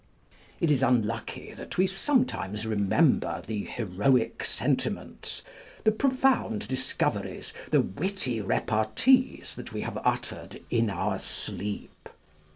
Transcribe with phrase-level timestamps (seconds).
[0.59, 5.43] It is unlucky that we sometimes remember the heroic sentiments,
[5.83, 12.09] the profound discoveries, the witty repartees we have uttered in our sleep.